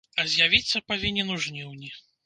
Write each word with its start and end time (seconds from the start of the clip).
А 0.21 0.23
з'явіцца 0.35 0.81
павінен 0.89 1.33
у 1.37 1.41
жніўні. 1.47 1.97